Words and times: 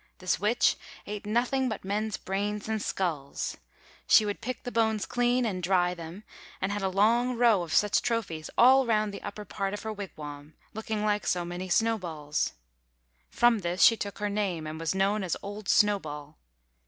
This 0.17 0.39
witch 0.39 0.77
ate 1.05 1.27
nothing 1.27 1.69
but 1.69 1.85
men's 1.85 2.17
brains 2.17 2.67
and 2.67 2.81
skulls. 2.81 3.57
She 4.07 4.25
would 4.25 4.41
pick 4.41 4.63
the 4.63 4.71
bones 4.71 5.05
clean, 5.05 5.45
and 5.45 5.61
dry 5.61 5.93
them, 5.93 6.23
and 6.59 6.71
had 6.71 6.81
a 6.81 6.89
long 6.89 7.37
row 7.37 7.61
of 7.61 7.71
such 7.71 8.01
trophies 8.01 8.49
all 8.57 8.87
round 8.87 9.13
the 9.13 9.21
upper 9.21 9.45
part 9.45 9.75
of 9.75 9.83
her 9.83 9.93
wigwam, 9.93 10.55
looking 10.73 11.05
like 11.05 11.27
so 11.27 11.45
many 11.45 11.69
snowballs. 11.69 12.53
From 13.29 13.59
this 13.59 13.83
she 13.83 13.95
took 13.95 14.17
her 14.17 14.27
name, 14.29 14.65
and 14.65 14.79
was 14.79 14.95
known 14.95 15.23
as 15.23 15.37
old 15.43 15.69
Snowball. 15.69 16.37